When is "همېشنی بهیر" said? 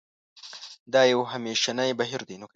1.33-2.21